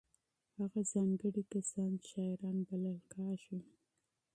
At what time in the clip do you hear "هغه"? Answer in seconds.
0.57-0.79